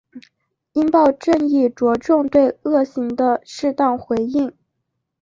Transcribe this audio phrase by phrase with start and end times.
[0.73, 4.51] 应报正义着重对恶行的适当回应。